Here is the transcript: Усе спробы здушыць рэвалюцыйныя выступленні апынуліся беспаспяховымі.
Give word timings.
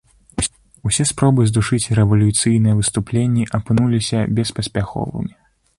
Усе 0.89 1.03
спробы 1.09 1.41
здушыць 1.51 1.91
рэвалюцыйныя 1.99 2.79
выступленні 2.81 3.43
апынуліся 3.61 4.27
беспаспяховымі. 4.41 5.33